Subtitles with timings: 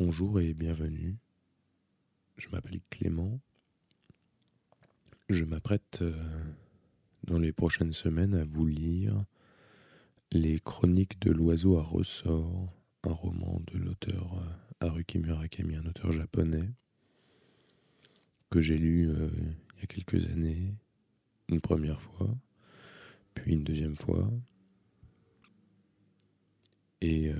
[0.00, 1.16] Bonjour et bienvenue.
[2.36, 3.40] Je m'appelle Clément.
[5.28, 6.14] Je m'apprête euh,
[7.24, 9.24] dans les prochaines semaines à vous lire
[10.30, 12.72] Les Chroniques de l'oiseau à ressort,
[13.02, 16.70] un roman de l'auteur euh, Haruki Murakami, un auteur japonais
[18.50, 19.30] que j'ai lu euh,
[19.74, 20.76] il y a quelques années,
[21.48, 22.32] une première fois,
[23.34, 24.30] puis une deuxième fois.
[27.00, 27.32] Et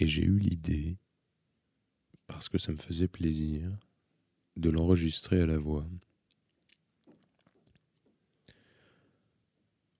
[0.00, 0.96] et j'ai eu l'idée,
[2.26, 3.70] parce que ça me faisait plaisir,
[4.56, 5.86] de l'enregistrer à la voix.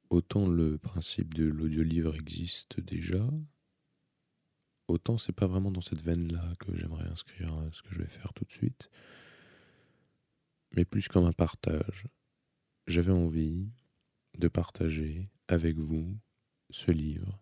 [0.08, 3.28] Autant le principe de l'audiolivre existe déjà,
[4.88, 8.32] autant c'est pas vraiment dans cette veine-là que j'aimerais inscrire ce que je vais faire
[8.32, 8.90] tout de suite,
[10.72, 12.06] mais plus comme un partage.
[12.86, 13.70] J'avais envie
[14.38, 16.18] de partager avec vous
[16.70, 17.38] ce livre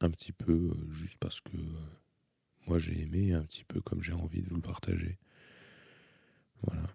[0.00, 1.88] un petit peu euh, juste parce que euh,
[2.66, 5.18] moi j'ai aimé, un petit peu comme j'ai envie de vous le partager.
[6.62, 6.86] Voilà.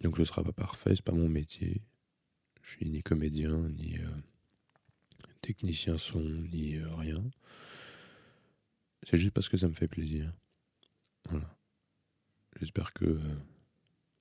[0.00, 1.82] Donc ce sera pas parfait, c'est pas mon métier.
[2.62, 4.08] Je suis ni comédien, ni euh,
[5.40, 7.22] technicien son, ni rien.
[9.04, 10.32] C'est juste parce que ça me fait plaisir.
[11.28, 11.56] Voilà.
[12.60, 13.18] J'espère que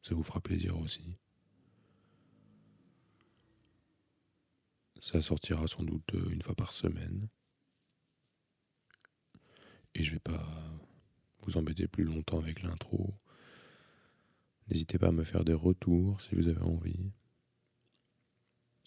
[0.01, 1.17] ça vous fera plaisir aussi.
[4.99, 7.27] Ça sortira sans doute une fois par semaine.
[9.97, 10.45] Et je vais pas
[11.41, 13.15] vous embêter plus longtemps avec l'intro.
[14.69, 17.11] N'hésitez pas à me faire des retours si vous avez envie.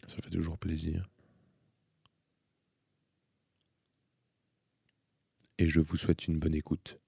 [0.07, 1.11] Ça fait toujours plaisir.
[5.59, 7.01] Et je vous souhaite une bonne écoute.